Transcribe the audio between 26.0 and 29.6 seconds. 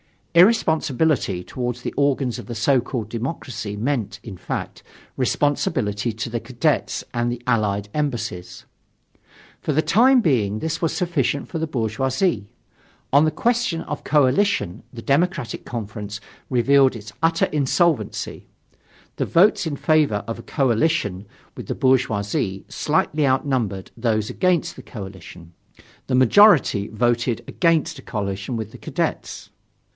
the majority voted against a coalition with the Cadets.